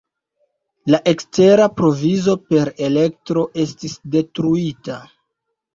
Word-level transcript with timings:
La 0.93 0.99
ekstera 1.11 1.67
provizo 1.81 2.35
per 2.49 2.73
elektro 2.89 3.47
estis 3.67 3.99
detruita. 4.19 5.01